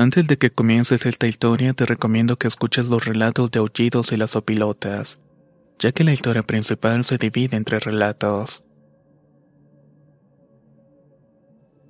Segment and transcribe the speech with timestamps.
[0.00, 4.16] Antes de que comiences esta historia, te recomiendo que escuches los relatos de aullidos y
[4.16, 5.20] las opilotas,
[5.78, 8.64] ya que la historia principal se divide entre relatos.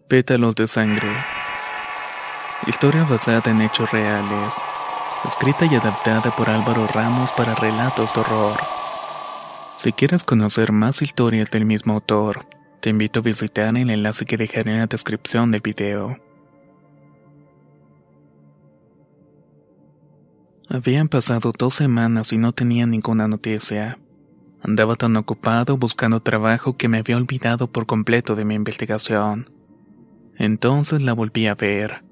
[0.08, 1.08] Pétalos de sangre.
[2.66, 4.56] Historia basada en hechos reales.
[5.24, 8.58] Escrita y adaptada por Álvaro Ramos para relatos de horror.
[9.76, 12.44] Si quieres conocer más historias del mismo autor,
[12.80, 16.29] te invito a visitar el enlace que dejaré en la descripción del video.
[20.72, 23.98] Habían pasado dos semanas y no tenía ninguna noticia.
[24.62, 29.50] Andaba tan ocupado buscando trabajo que me había olvidado por completo de mi investigación.
[30.36, 32.04] Entonces la volví a ver.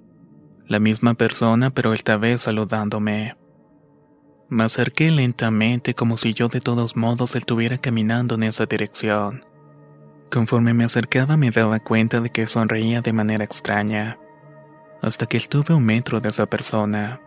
[0.66, 3.36] La misma persona, pero esta vez saludándome.
[4.48, 9.44] Me acerqué lentamente como si yo de todos modos estuviera caminando en esa dirección.
[10.32, 14.18] Conforme me acercaba me daba cuenta de que sonreía de manera extraña,
[15.00, 17.20] hasta que estuve un metro de esa persona.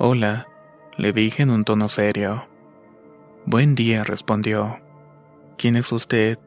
[0.00, 0.46] Hola,
[0.96, 2.46] le dije en un tono serio.
[3.46, 4.78] Buen día, respondió.
[5.56, 6.38] ¿Quién es usted?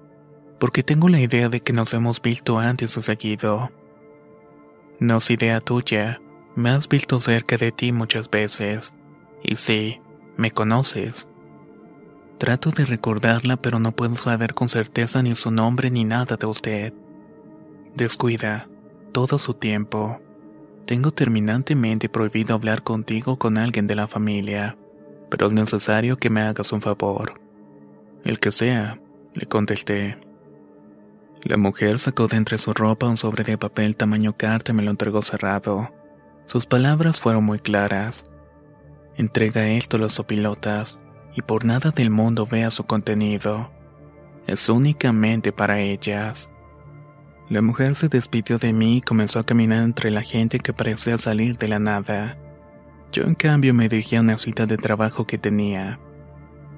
[0.57, 3.69] Porque tengo la idea de que nos hemos visto antes o seguido.
[5.01, 6.21] No es idea tuya,
[6.55, 8.93] me has visto cerca de ti muchas veces.
[9.43, 9.99] Y sí,
[10.37, 11.27] me conoces.
[12.37, 16.45] Trato de recordarla, pero no puedo saber con certeza ni su nombre ni nada de
[16.45, 16.93] usted.
[17.95, 18.69] Descuida,
[19.11, 20.21] todo su tiempo.
[20.85, 24.77] Tengo terminantemente prohibido hablar contigo con alguien de la familia,
[25.29, 27.39] pero es necesario que me hagas un favor.
[28.23, 28.99] El que sea,
[29.33, 30.17] le contesté.
[31.43, 34.83] La mujer sacó de entre su ropa un sobre de papel tamaño carta y me
[34.83, 35.91] lo entregó cerrado.
[36.45, 38.29] Sus palabras fueron muy claras.
[39.15, 40.99] Entrega esto a los opilotas
[41.35, 43.71] y por nada del mundo vea su contenido.
[44.47, 46.49] Es únicamente para ellas.
[47.51, 51.17] La mujer se despidió de mí y comenzó a caminar entre la gente que parecía
[51.17, 52.37] salir de la nada.
[53.11, 55.99] Yo en cambio me dirigí a una cita de trabajo que tenía.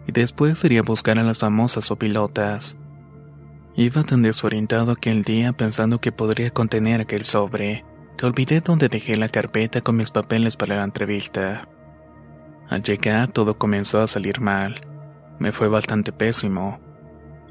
[0.07, 2.75] Y después iría a buscar a las famosas opilotas.
[3.75, 7.85] Iba tan desorientado aquel día pensando que podría contener aquel sobre,
[8.17, 11.69] que olvidé dónde dejé la carpeta con mis papeles para la entrevista.
[12.67, 14.81] Al llegar todo comenzó a salir mal.
[15.37, 16.79] Me fue bastante pésimo.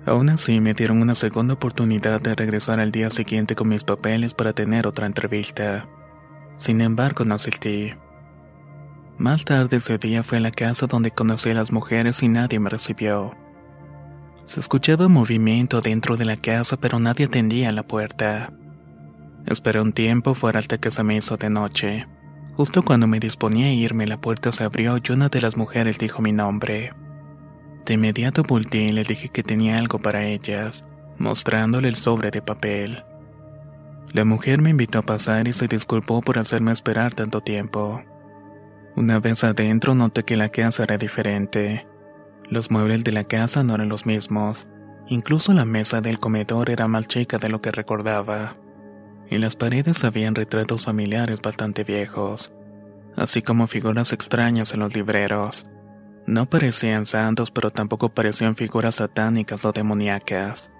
[0.04, 4.34] Aún así me dieron una segunda oportunidad de regresar al día siguiente con mis papeles
[4.34, 5.86] para tener otra entrevista.
[6.58, 7.94] Sin embargo no asistí.
[9.16, 12.58] Más tarde ese día fue a la casa donde conocí a las mujeres y nadie
[12.58, 13.32] me recibió.
[14.44, 18.52] Se escuchaba movimiento dentro de la casa pero nadie atendía la puerta.
[19.46, 22.06] Esperé un tiempo fuera hasta que se me hizo de noche.
[22.54, 25.98] Justo cuando me disponía a irme la puerta se abrió y una de las mujeres
[25.98, 26.90] dijo mi nombre.
[27.86, 30.84] De inmediato volteé y le dije que tenía algo para ellas,
[31.18, 33.04] mostrándole el sobre de papel.
[34.12, 38.02] La mujer me invitó a pasar y se disculpó por hacerme esperar tanto tiempo.
[38.94, 41.86] Una vez adentro noté que la casa era diferente.
[42.50, 44.68] Los muebles de la casa no eran los mismos.
[45.08, 48.56] Incluso la mesa del comedor era más chica de lo que recordaba.
[49.30, 52.52] En las paredes habían retratos familiares bastante viejos,
[53.16, 55.66] así como figuras extrañas en los libreros.
[56.26, 60.70] No parecían santos, pero tampoco parecían figuras satánicas o demoníacas.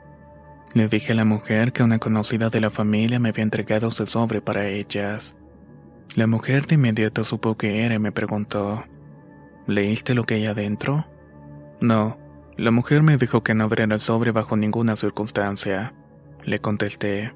[0.74, 4.06] Le dije a la mujer que una conocida de la familia me había entregado ese
[4.06, 5.36] sobre para ellas.
[6.14, 8.84] La mujer de inmediato supo que era y me preguntó,
[9.66, 11.06] ¿leíste lo que hay adentro?
[11.80, 12.18] No,
[12.56, 15.94] la mujer me dijo que no abriera el sobre bajo ninguna circunstancia.
[16.44, 17.34] Le contesté,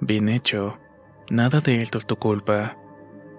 [0.00, 0.78] bien hecho,
[1.30, 2.76] nada de esto es tu culpa.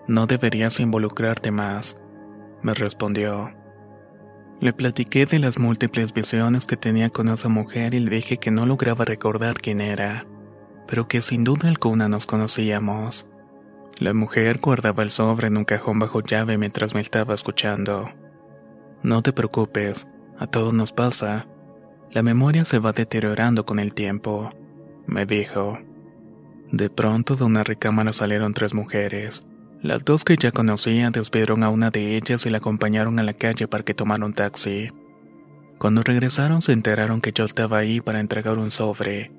[0.08, 1.96] No deberías involucrarte más,
[2.62, 3.61] me respondió.
[4.62, 8.52] Le platiqué de las múltiples visiones que tenía con esa mujer y le dije que
[8.52, 10.28] no lograba recordar quién era,
[10.88, 13.26] pero que sin duda alguna nos conocíamos.
[13.98, 18.12] La mujer guardaba el sobre en un cajón bajo llave mientras me estaba escuchando.
[19.02, 21.48] No te preocupes, A todos nos pasa.
[22.12, 24.52] La memoria se va deteriorando con el tiempo,
[25.08, 25.74] me dijo.
[26.72, 29.44] De pronto de una recámara salieron tres mujeres.
[29.82, 33.34] Las dos que ya conocía despidieron a una de ellas y la acompañaron a la
[33.34, 34.90] calle para que tomara un taxi.
[35.80, 39.32] Cuando regresaron se enteraron que yo estaba ahí para entregar un sobre,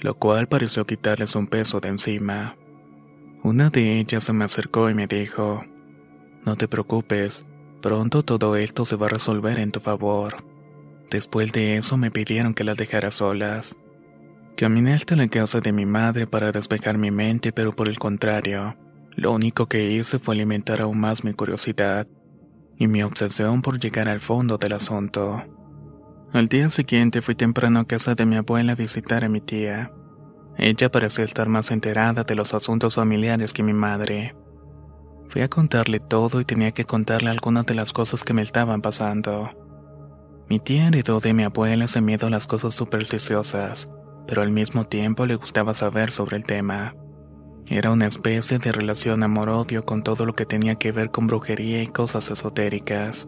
[0.00, 2.56] lo cual pareció quitarles un peso de encima.
[3.44, 5.64] Una de ellas se me acercó y me dijo,
[6.44, 7.46] No te preocupes,
[7.80, 10.42] pronto todo esto se va a resolver en tu favor.
[11.08, 13.76] Después de eso me pidieron que las dejara solas.
[14.56, 18.76] Caminé hasta la casa de mi madre para despejar mi mente, pero por el contrario,
[19.16, 22.06] lo único que hice fue alimentar aún más mi curiosidad
[22.76, 25.42] y mi obsesión por llegar al fondo del asunto.
[26.32, 29.92] Al día siguiente fui temprano a casa de mi abuela a visitar a mi tía.
[30.56, 34.34] Ella parecía estar más enterada de los asuntos familiares que mi madre.
[35.28, 38.82] Fui a contarle todo y tenía que contarle algunas de las cosas que me estaban
[38.82, 39.50] pasando.
[40.48, 43.88] Mi tía heredó de mi abuela ese miedo a las cosas supersticiosas,
[44.26, 46.94] pero al mismo tiempo le gustaba saber sobre el tema.
[47.66, 51.82] Era una especie de relación amor-odio con todo lo que tenía que ver con brujería
[51.82, 53.26] y cosas esotéricas.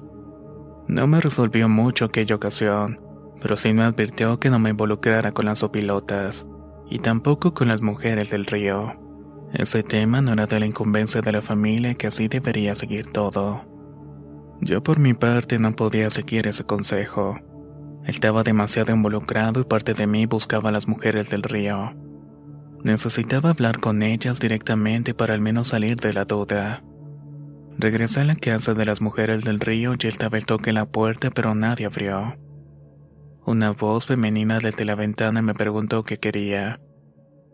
[0.88, 3.00] No me resolvió mucho aquella ocasión,
[3.40, 6.46] pero sí me advirtió que no me involucrara con las opilotas,
[6.88, 9.00] y tampoco con las mujeres del río.
[9.54, 13.64] Ese tema no era de la incumbencia de la familia que así debería seguir todo.
[14.60, 17.34] Yo por mi parte no podía seguir ese consejo.
[18.04, 21.94] Estaba demasiado involucrado y parte de mí buscaba a las mujeres del río.
[22.82, 26.82] Necesitaba hablar con ellas directamente para al menos salir de la duda.
[27.78, 30.44] Regresé a la casa de las mujeres del río y estaba el
[30.74, 32.36] la puerta pero nadie abrió.
[33.44, 36.80] Una voz femenina desde la ventana me preguntó qué quería.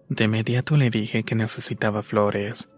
[0.09, 2.69] De inmediato le dije que necesitaba flores.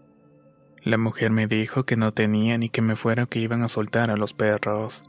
[0.83, 4.11] La mujer me dijo que no tenía ni que me fuera que iban a soltar
[4.11, 5.03] a los perros.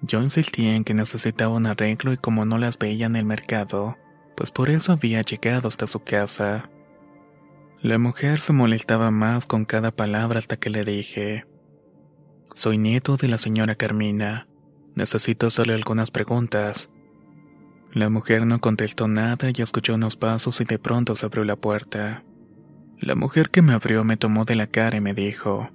[0.00, 3.96] Yo insistí en que necesitaba un arreglo y como no las veía en el mercado,
[4.42, 6.68] pues por eso había llegado hasta su casa.
[7.80, 11.46] La mujer se molestaba más con cada palabra hasta que le dije,
[12.52, 14.48] Soy nieto de la señora Carmina,
[14.96, 16.90] necesito hacerle algunas preguntas.
[17.92, 21.54] La mujer no contestó nada y escuchó unos pasos y de pronto se abrió la
[21.54, 22.24] puerta.
[22.98, 25.70] La mujer que me abrió me tomó de la cara y me dijo,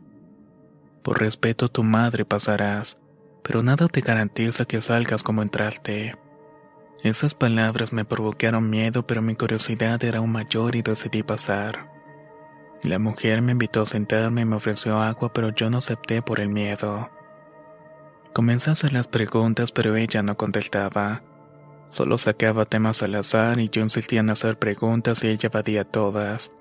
[1.03, 2.97] Por respeto a tu madre pasarás,
[3.45, 6.17] pero nada te garantiza que salgas como entraste.
[7.03, 11.91] Esas palabras me provocaron miedo, pero mi curiosidad era aún mayor y decidí pasar.
[12.83, 16.39] La mujer me invitó a sentarme y me ofreció agua, pero yo no acepté por
[16.39, 17.09] el miedo.
[18.33, 21.23] Comencé a hacer las preguntas, pero ella no contestaba.
[21.89, 26.51] Solo sacaba temas al azar y yo insistía en hacer preguntas y ella evadía todas.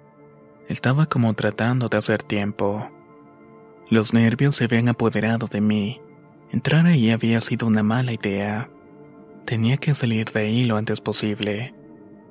[0.69, 2.91] Estaba como tratando de hacer tiempo.
[3.91, 6.00] Los nervios se habían apoderado de mí.
[6.50, 8.71] Entrar ahí había sido una mala idea.
[9.46, 11.72] Tenía que salir de ahí lo antes posible.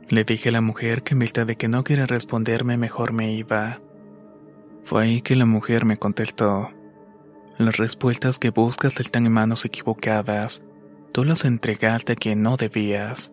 [0.10, 3.32] Le dije a la mujer que en vista de que no quiere responderme mejor me
[3.32, 3.80] iba.
[4.84, 6.72] Fue ahí que la mujer me contestó.
[7.58, 10.62] Las respuestas que buscas están en manos equivocadas.
[11.14, 13.32] Tú las entregaste a quien no debías.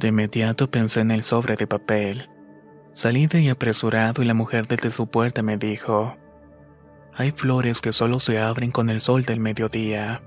[0.00, 2.30] De inmediato pensé en el sobre de papel.
[2.94, 6.16] Salí de ahí apresurado y la mujer desde su puerta me dijo,
[7.12, 10.22] Hay flores que solo se abren con el sol del mediodía.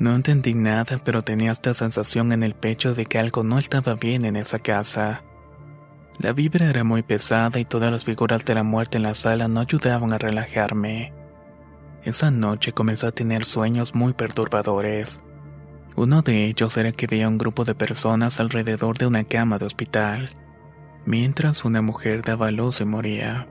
[0.00, 3.96] No entendí nada, pero tenía esta sensación en el pecho de que algo no estaba
[3.96, 5.22] bien en esa casa.
[6.18, 9.46] La vibra era muy pesada y todas las figuras de la muerte en la sala
[9.46, 11.12] no ayudaban a relajarme.
[12.02, 15.20] Esa noche comencé a tener sueños muy perturbadores.
[15.96, 19.66] Uno de ellos era que veía un grupo de personas alrededor de una cama de
[19.66, 20.30] hospital,
[21.04, 23.48] mientras una mujer daba luz y moría.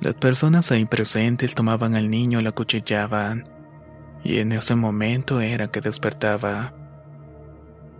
[0.00, 3.59] Las personas ahí presentes tomaban al niño y lo acuchillaban,
[4.22, 6.74] y en ese momento era que despertaba.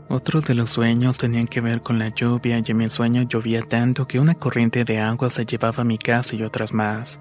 [0.08, 3.62] Otros de los sueños tenían que ver con la lluvia y en mi sueño llovía
[3.62, 7.20] tanto que una corriente de agua se llevaba a mi casa y otras más,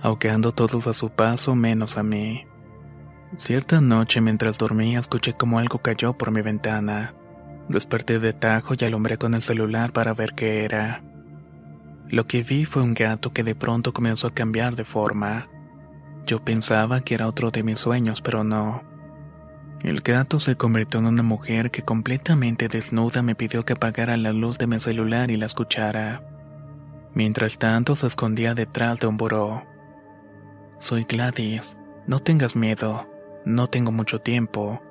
[0.00, 2.46] ahogando todos a su paso menos a mí.
[3.36, 7.14] Cierta noche mientras dormía escuché como algo cayó por mi ventana.
[7.68, 11.02] Desperté de tajo y alumbré con el celular para ver qué era.
[12.08, 15.48] Lo que vi fue un gato que de pronto comenzó a cambiar de forma.
[16.26, 18.82] Yo pensaba que era otro de mis sueños, pero no.
[19.82, 24.32] El gato se convirtió en una mujer que completamente desnuda me pidió que apagara la
[24.32, 26.22] luz de mi celular y la escuchara.
[27.12, 29.62] Mientras tanto se escondía detrás de un buró.
[30.78, 31.76] Soy Gladys,
[32.06, 33.08] no tengas miedo.
[33.44, 34.82] No tengo mucho tiempo.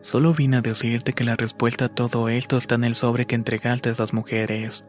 [0.00, 3.34] Solo vine a decirte que la respuesta a todo esto está en el sobre que
[3.34, 4.86] entregaste a esas mujeres.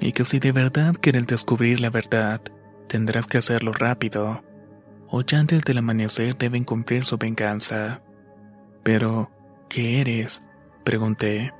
[0.00, 2.40] Y que si de verdad quieres descubrir la verdad,
[2.88, 4.42] tendrás que hacerlo rápido.
[5.14, 8.00] O antes del amanecer deben cumplir su venganza.
[8.82, 9.30] Pero,
[9.68, 10.42] ¿qué eres?
[10.84, 11.52] Pregunté.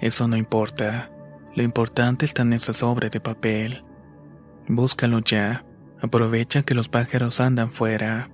[0.00, 1.08] Eso no importa.
[1.54, 3.84] Lo importante está en ese sobre de papel.
[4.66, 5.64] Búscalo ya.
[6.00, 8.28] Aprovecha que los pájaros andan fuera.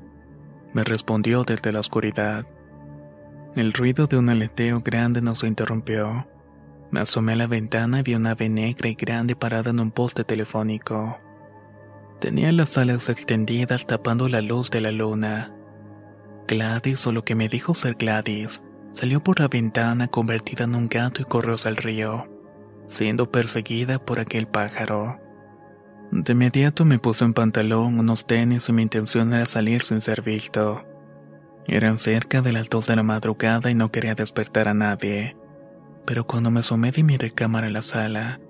[0.73, 2.47] Me respondió desde la oscuridad.
[3.55, 6.27] El ruido de un aleteo grande nos interrumpió.
[6.91, 9.91] Me asomé a la ventana y vi una ave negra y grande parada en un
[9.91, 11.21] poste telefónico.
[12.21, 15.53] Tenía las alas extendidas tapando la luz de la luna.
[16.49, 20.89] Gladys, o lo que me dijo ser Gladys, salió por la ventana convertida en un
[20.89, 22.27] gato y corrió hacia el río,
[22.87, 25.21] siendo perseguida por aquel pájaro.
[26.11, 30.23] De inmediato me puse un pantalón, unos tenis y mi intención era salir sin ser
[30.23, 30.87] visto.
[31.67, 35.37] Eran cerca de las dos de la madrugada y no quería despertar a nadie.
[36.07, 38.41] Pero cuando me asomé de mi recámara a la sala,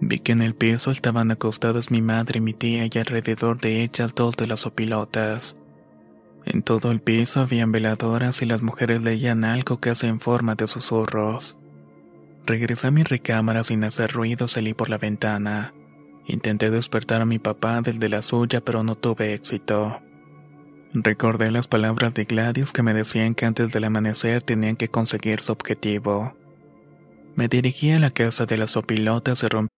[0.00, 3.82] vi que en el piso estaban acostadas mi madre y mi tía y alrededor de
[3.82, 5.56] ellas dos de las opilotas.
[6.46, 10.66] En todo el piso habían veladoras y las mujeres leían algo casi en forma de
[10.66, 11.58] susurros.
[12.46, 15.74] Regresé a mi recámara sin hacer ruido, salí por la ventana.
[16.26, 20.00] Intenté despertar a mi papá desde la suya, pero no tuve éxito.
[20.92, 25.40] Recordé las palabras de Gladys que me decían que antes del amanecer tenían que conseguir
[25.40, 26.34] su objetivo.
[27.36, 29.79] Me dirigí a la casa de las opilotas y rompí.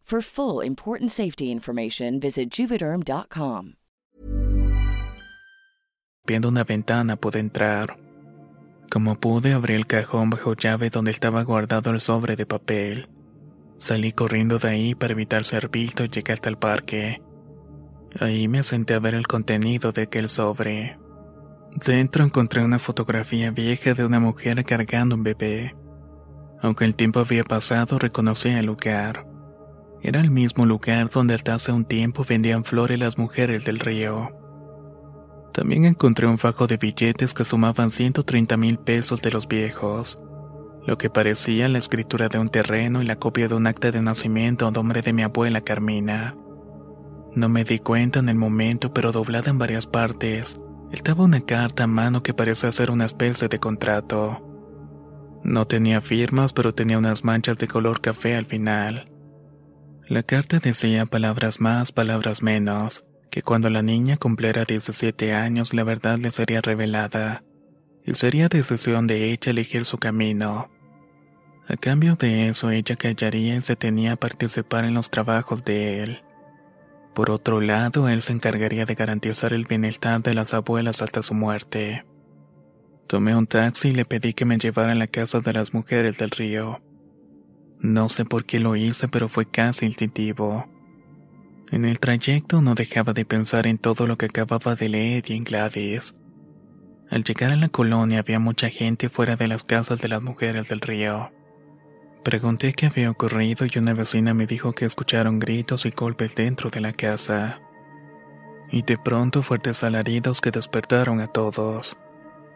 [0.03, 3.75] For full important safety information, visit juvederm.com.
[6.27, 7.97] Viendo una ventana pude entrar.
[8.91, 13.09] Como pude, abrí el cajón bajo llave donde estaba guardado el sobre de papel.
[13.77, 17.21] Salí corriendo de ahí para evitar ser visto y llegué hasta el parque.
[18.19, 20.99] Ahí me senté a ver el contenido de aquel sobre.
[21.85, 25.73] Dentro encontré una fotografía vieja de una mujer cargando un bebé.
[26.61, 29.30] Aunque el tiempo había pasado, reconocí el lugar.
[30.03, 34.31] Era el mismo lugar donde hasta hace un tiempo vendían flores las mujeres del río.
[35.53, 40.19] También encontré un fajo de billetes que sumaban 130 mil pesos de los viejos,
[40.87, 44.01] lo que parecía la escritura de un terreno y la copia de un acta de
[44.01, 46.35] nacimiento a nombre de mi abuela Carmina.
[47.35, 50.59] No me di cuenta en el momento, pero doblada en varias partes,
[50.91, 54.47] estaba una carta a mano que parecía ser una especie de contrato.
[55.43, 59.10] No tenía firmas, pero tenía unas manchas de color café al final.
[60.11, 65.85] La carta decía palabras más, palabras menos, que cuando la niña cumpliera 17 años la
[65.85, 67.45] verdad le sería revelada,
[68.05, 70.69] y sería decisión de ella elegir su camino.
[71.65, 76.03] A cambio de eso ella callaría y se tenía a participar en los trabajos de
[76.03, 76.23] él.
[77.13, 81.35] Por otro lado, él se encargaría de garantizar el bienestar de las abuelas hasta su
[81.35, 82.03] muerte.
[83.07, 86.17] Tomé un taxi y le pedí que me llevara a la casa de las mujeres
[86.17, 86.81] del río.
[87.81, 90.67] No sé por qué lo hice, pero fue casi instintivo.
[91.71, 95.33] En el trayecto no dejaba de pensar en todo lo que acababa de leer y
[95.33, 96.15] en Gladys.
[97.09, 100.69] Al llegar a la colonia había mucha gente fuera de las casas de las mujeres
[100.69, 101.31] del río.
[102.23, 106.69] Pregunté qué había ocurrido y una vecina me dijo que escucharon gritos y golpes dentro
[106.69, 107.61] de la casa.
[108.69, 111.97] Y de pronto fuertes alaridos que despertaron a todos.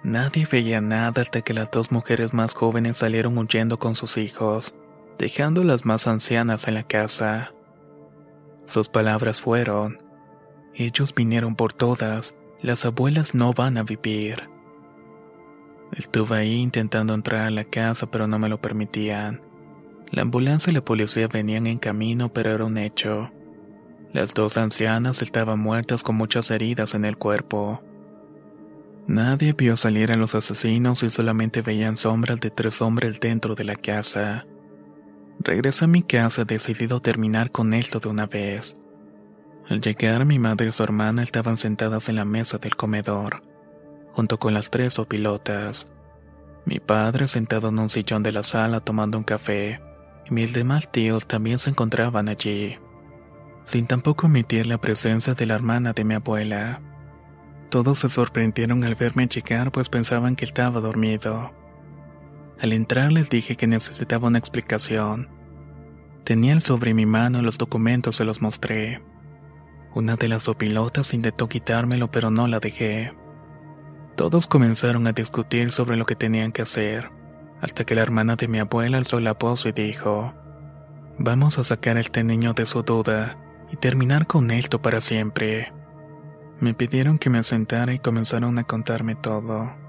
[0.03, 4.75] Nadie veía nada hasta que las dos mujeres más jóvenes salieron huyendo con sus hijos,
[5.17, 7.53] dejando las más ancianas en la casa.
[8.65, 9.97] Sus palabras fueron,
[10.73, 14.49] ellos vinieron por todas, las abuelas no van a vivir.
[15.93, 19.41] Estuve ahí intentando entrar a la casa pero no me lo permitían.
[20.11, 23.31] La ambulancia y la policía venían en camino pero era un hecho.
[24.11, 27.81] Las dos ancianas estaban muertas con muchas heridas en el cuerpo.
[29.07, 33.63] Nadie vio salir a los asesinos y solamente veían sombras de tres hombres dentro de
[33.63, 34.45] la casa.
[35.39, 38.75] Regresé a mi casa decidido terminar con esto de una vez.
[39.69, 43.43] Al llegar mi madre y su hermana estaban sentadas en la mesa del comedor,
[44.13, 45.91] junto con las tres opilotas.
[46.65, 49.81] Mi padre sentado en un sillón de la sala tomando un café,
[50.25, 52.77] y mis demás tíos también se encontraban allí,
[53.65, 56.81] sin tampoco omitir la presencia de la hermana de mi abuela.
[57.69, 61.53] Todos se sorprendieron al verme llegar pues pensaban que estaba dormido.
[62.59, 65.29] Al entrar les dije que necesitaba una explicación.
[66.23, 69.01] Tenía el sobre mi mano y los documentos se los mostré.
[69.93, 73.13] Una de las opilotas intentó quitármelo pero no la dejé.
[74.15, 77.11] Todos comenzaron a discutir sobre lo que tenían que hacer,
[77.61, 80.33] hasta que la hermana de mi abuela alzó la voz y dijo,
[81.17, 83.37] Vamos a sacar a este niño de su duda
[83.71, 85.73] y terminar con esto para siempre.
[86.59, 89.84] Me pidieron que me sentara y comenzaron a contarme todo.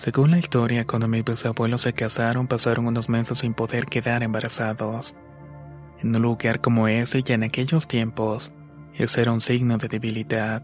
[0.00, 5.14] Según la historia, cuando mis bisabuelos se casaron pasaron unos meses sin poder quedar embarazados.
[6.00, 8.50] En un lugar como ese y en aquellos tiempos,
[8.94, 10.62] ese era un signo de debilidad.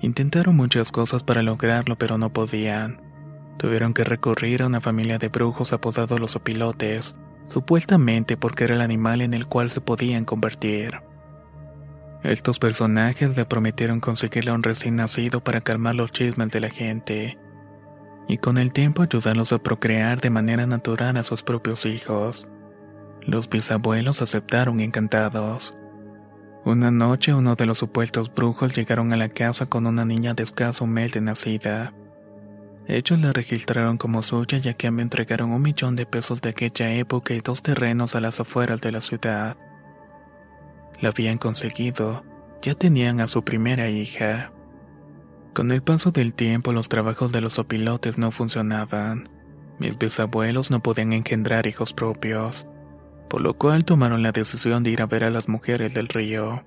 [0.00, 3.02] Intentaron muchas cosas para lograrlo pero no podían.
[3.58, 8.80] Tuvieron que recurrir a una familia de brujos apodados los opilotes, supuestamente porque era el
[8.80, 11.02] animal en el cual se podían convertir.
[12.22, 16.70] Estos personajes le prometieron conseguirle a un recién nacido para calmar los chismes de la
[16.70, 17.36] gente,
[18.28, 22.48] y con el tiempo ayudarlos a procrear de manera natural a sus propios hijos.
[23.22, 25.76] Los bisabuelos aceptaron encantados.
[26.64, 30.42] Una noche uno de los supuestos brujos llegaron a la casa con una niña de
[30.42, 31.92] escaso mes nacida.
[32.88, 36.92] Ellos la registraron como suya ya que me entregaron un millón de pesos de aquella
[36.92, 39.56] época y dos terrenos a las afueras de la ciudad
[41.00, 42.24] la habían conseguido,
[42.62, 44.52] ya tenían a su primera hija.
[45.56, 49.30] Con el paso del tiempo los trabajos de los opilotes no funcionaban.
[49.78, 52.66] Mis bisabuelos no podían engendrar hijos propios,
[53.30, 56.62] por lo cual tomaron la decisión de ir a ver a las mujeres del río.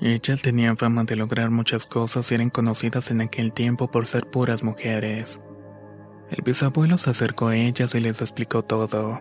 [0.00, 4.30] Ellas tenían fama de lograr muchas cosas y eran conocidas en aquel tiempo por ser
[4.30, 5.38] puras mujeres.
[6.30, 9.20] El bisabuelo se acercó a ellas y les explicó todo.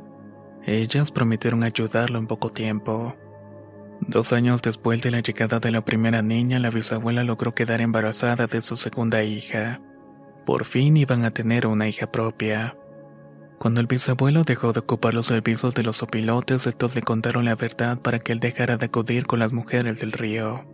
[0.64, 3.14] Ellas prometieron ayudarlo en poco tiempo.
[4.02, 8.48] Dos años después de la llegada de la primera niña, la bisabuela logró quedar embarazada
[8.48, 9.82] de su segunda hija.
[10.46, 12.78] Por fin iban a tener una hija propia.
[13.58, 17.56] Cuando el bisabuelo dejó de ocupar los servicios de los opilotes, estos le contaron la
[17.56, 20.66] verdad para que él dejara de acudir con las mujeres del río.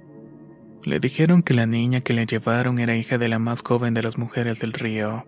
[0.84, 4.04] Le dijeron que la niña que le llevaron era hija de la más joven de
[4.04, 5.26] las mujeres del río,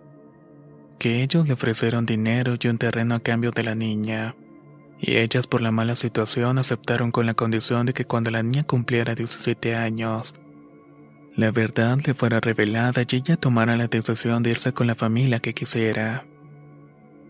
[1.00, 4.36] que ellos le ofrecieron dinero y un terreno a cambio de la niña
[5.06, 8.64] y ellas por la mala situación aceptaron con la condición de que cuando la niña
[8.64, 10.34] cumpliera 17 años,
[11.36, 15.40] la verdad le fuera revelada y ella tomara la decisión de irse con la familia
[15.40, 16.26] que quisiera.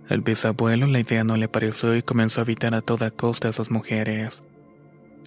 [0.08, 3.52] Al bisabuelo la idea no le pareció y comenzó a evitar a toda costa a
[3.52, 4.44] esas mujeres.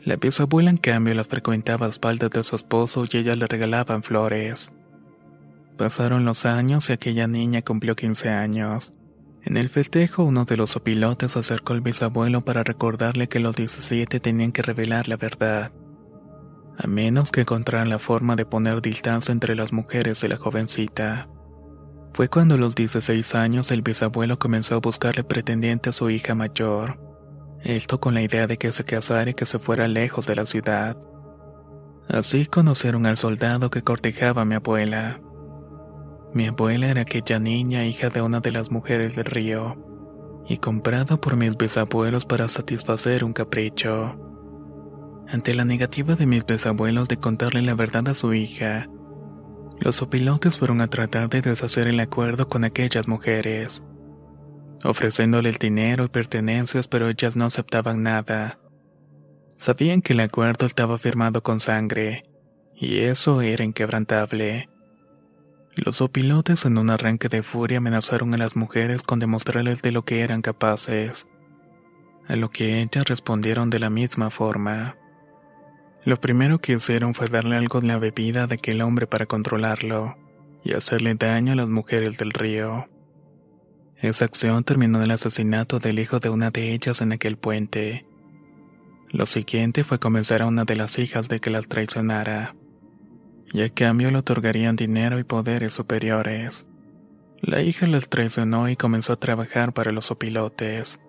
[0.04, 4.02] La bisabuela en cambio las frecuentaba a espaldas de su esposo y ella le regalaban
[4.02, 4.72] flores.
[5.76, 8.97] Pasaron los años y aquella niña cumplió 15 años.
[9.48, 14.20] En el festejo, uno de los opilotes acercó al bisabuelo para recordarle que los 17
[14.20, 15.72] tenían que revelar la verdad,
[16.76, 21.30] a menos que encontraran la forma de poner distancia entre las mujeres y la jovencita.
[22.12, 26.34] Fue cuando a los 16 años el bisabuelo comenzó a buscarle pretendiente a su hija
[26.34, 27.00] mayor,
[27.62, 30.44] esto con la idea de que se casara y que se fuera lejos de la
[30.44, 30.98] ciudad.
[32.06, 35.22] Así conocieron al soldado que cortejaba a mi abuela.
[36.34, 39.76] Mi abuela era aquella niña hija de una de las mujeres del río,
[40.46, 44.16] y comprada por mis bisabuelos para satisfacer un capricho.
[45.26, 48.88] Ante la negativa de mis bisabuelos de contarle la verdad a su hija,
[49.80, 53.82] los opilotes fueron a tratar de deshacer el acuerdo con aquellas mujeres,
[54.84, 58.58] ofreciéndole el dinero y pertenencias, pero ellas no aceptaban nada.
[59.56, 62.24] Sabían que el acuerdo estaba firmado con sangre,
[62.74, 64.68] y eso era inquebrantable.
[65.84, 70.04] Los opilotes en un arranque de furia amenazaron a las mujeres con demostrarles de lo
[70.04, 71.28] que eran capaces,
[72.26, 74.96] a lo que ellas respondieron de la misma forma.
[76.04, 80.16] Lo primero que hicieron fue darle algo de la bebida de aquel hombre para controlarlo
[80.64, 82.88] y hacerle daño a las mujeres del río.
[83.96, 88.04] Esa acción terminó en el asesinato del hijo de una de ellas en aquel puente.
[89.10, 92.56] Lo siguiente fue convencer a una de las hijas de que las traicionara,
[93.52, 96.66] y a cambio le otorgarían dinero y poderes superiores.
[97.40, 101.00] La hija las traicionó y comenzó a trabajar para los opilotes.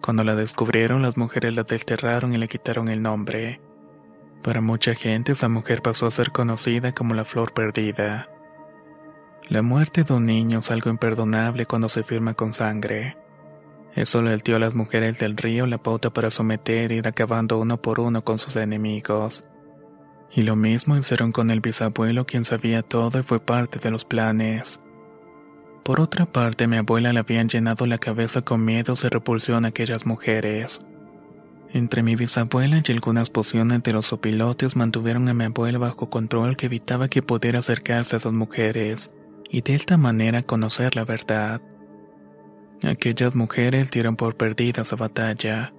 [0.00, 3.60] Cuando la descubrieron, las mujeres la desterraron y le quitaron el nombre.
[4.42, 8.30] Para mucha gente, esa mujer pasó a ser conocida como la flor perdida.
[9.48, 13.16] La muerte de un niño es algo imperdonable cuando se firma con sangre.
[13.96, 17.58] Eso le dio a las mujeres del río la pauta para someter e ir acabando
[17.58, 19.44] uno por uno con sus enemigos.
[20.32, 24.04] Y lo mismo hicieron con el bisabuelo quien sabía todo y fue parte de los
[24.04, 24.80] planes.
[25.82, 29.68] Por otra parte, mi abuela le habían llenado la cabeza con miedos y repulsión a
[29.68, 30.80] aquellas mujeres.
[31.72, 36.56] Entre mi bisabuela y algunas pociones de los opilotes mantuvieron a mi abuela bajo control
[36.56, 39.10] que evitaba que pudiera acercarse a esas mujeres
[39.48, 41.60] y de esta manera conocer la verdad.
[42.82, 45.72] Aquellas mujeres dieron por perdida esa batalla.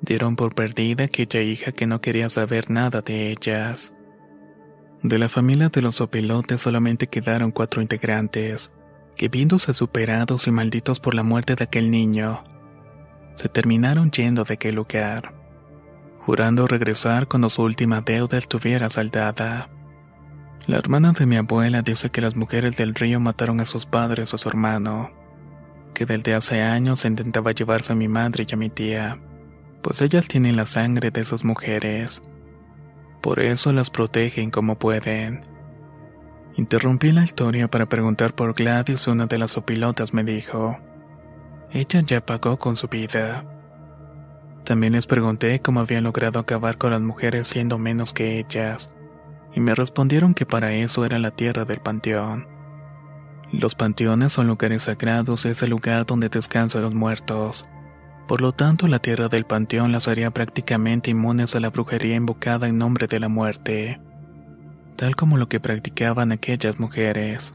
[0.00, 3.92] Dieron por perdida aquella hija que no quería saber nada de ellas.
[5.02, 8.72] De la familia de los opilotes solamente quedaron cuatro integrantes,
[9.16, 12.44] que viéndose superados y malditos por la muerte de aquel niño,
[13.36, 15.34] se terminaron yendo de aquel lugar,
[16.20, 19.68] jurando regresar cuando su última deuda estuviera saldada.
[20.66, 24.32] La hermana de mi abuela dice que las mujeres del río mataron a sus padres
[24.32, 25.10] o a su hermano
[25.96, 29.18] que desde hace años intentaba llevarse a mi madre y a mi tía,
[29.86, 32.20] pues ellas tienen la sangre de sus mujeres.
[33.20, 35.42] Por eso las protegen como pueden.
[36.56, 40.76] Interrumpí la historia para preguntar por Gladys, una de las opilotas me dijo.
[41.70, 43.44] Ella ya pagó con su vida.
[44.64, 48.92] También les pregunté cómo habían logrado acabar con las mujeres siendo menos que ellas,
[49.54, 52.48] y me respondieron que para eso era la tierra del panteón.
[53.52, 57.68] Los panteones son lugares sagrados es el lugar donde descansan los muertos.
[58.26, 62.66] Por lo tanto, la tierra del panteón las haría prácticamente inmunes a la brujería invocada
[62.66, 64.00] en nombre de la muerte,
[64.96, 67.54] tal como lo que practicaban aquellas mujeres.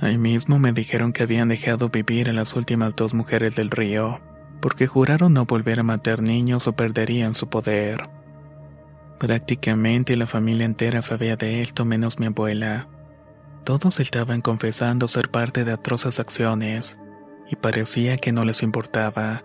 [0.00, 4.20] Ahí mismo me dijeron que habían dejado vivir a las últimas dos mujeres del río,
[4.60, 8.08] porque juraron no volver a matar niños o perderían su poder.
[9.18, 12.88] Prácticamente la familia entera sabía de esto menos mi abuela.
[13.64, 16.98] Todos estaban confesando ser parte de atroces acciones,
[17.50, 19.42] y parecía que no les importaba.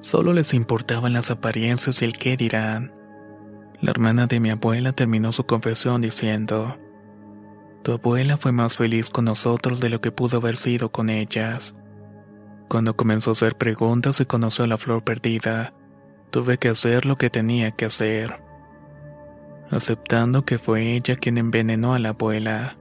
[0.00, 2.92] Solo les importaban las apariencias y el qué dirán.
[3.80, 6.78] La hermana de mi abuela terminó su confesión diciendo,
[7.82, 11.74] Tu abuela fue más feliz con nosotros de lo que pudo haber sido con ellas.
[12.68, 15.74] Cuando comenzó a hacer preguntas y conoció a la flor perdida,
[16.30, 18.40] tuve que hacer lo que tenía que hacer.
[19.70, 22.76] Aceptando que fue ella quien envenenó a la abuela.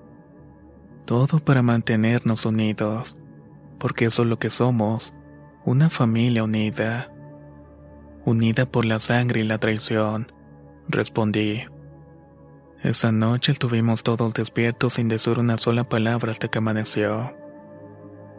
[1.05, 3.17] Todo para mantenernos unidos,
[3.77, 5.13] porque eso es lo que somos,
[5.69, 7.13] una familia unida.
[8.25, 10.31] Unida por la sangre y la traición,
[10.87, 11.61] respondí.
[12.81, 17.37] Esa noche estuvimos todos despiertos sin decir una sola palabra hasta que amaneció.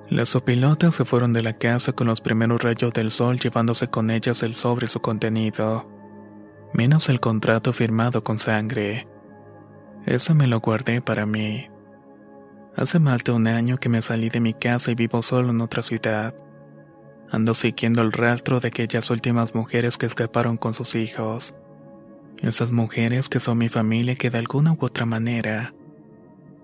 [0.09, 4.11] Las opilotas se fueron de la casa con los primeros rayos del sol llevándose con
[4.11, 5.89] ellas el sobre y su contenido,
[6.75, 9.07] menos el contrato firmado con sangre.
[10.05, 11.69] Eso me lo guardé para mí.
[12.75, 15.61] Hace más de un año que me salí de mi casa y vivo solo en
[15.61, 16.35] otra ciudad.
[17.31, 21.55] Ando siguiendo el rastro de aquellas últimas mujeres que escaparon con sus hijos.
[22.39, 25.75] Esas mujeres que son mi familia que de alguna u otra manera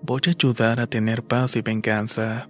[0.01, 2.49] voy a ayudar a tener paz y venganza.